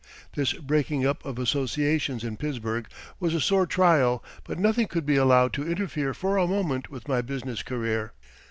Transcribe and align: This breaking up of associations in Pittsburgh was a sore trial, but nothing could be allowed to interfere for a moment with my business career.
This 0.33 0.53
breaking 0.53 1.05
up 1.05 1.23
of 1.23 1.37
associations 1.37 2.23
in 2.23 2.35
Pittsburgh 2.35 2.87
was 3.19 3.35
a 3.35 3.39
sore 3.39 3.67
trial, 3.67 4.23
but 4.45 4.57
nothing 4.57 4.87
could 4.87 5.05
be 5.05 5.15
allowed 5.15 5.53
to 5.53 5.69
interfere 5.71 6.15
for 6.15 6.37
a 6.37 6.47
moment 6.47 6.89
with 6.89 7.07
my 7.07 7.21
business 7.21 7.61
career. 7.61 8.11